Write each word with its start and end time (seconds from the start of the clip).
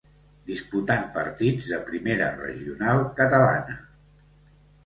Disputant 0.51 1.03
partits 1.17 1.67
de 1.73 1.79
Primera 1.91 2.31
Regional 2.39 3.05
Catalana. 3.21 3.77